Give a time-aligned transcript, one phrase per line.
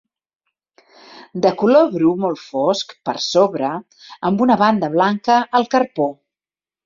[1.43, 3.69] De color bru molt fosc per sobre,
[4.31, 6.09] amb una banda blanca al carpó.